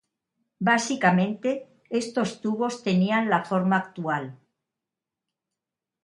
Básicamente, 0.57 1.69
estos 1.91 2.41
tubos 2.41 2.81
tenían 2.81 3.29
la 3.29 3.45
forma 3.45 3.77
actual. 3.77 4.39